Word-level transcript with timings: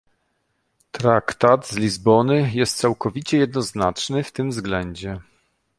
Traktat 0.91 1.67
z 1.67 1.75
Lizbony 1.77 2.51
jest 2.53 2.77
całkowicie 2.77 3.37
jednoznaczny 3.37 4.23
w 4.23 4.31
tym 4.31 4.49
względzie 4.49 5.19